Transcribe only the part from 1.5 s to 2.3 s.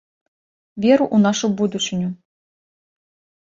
будучыню!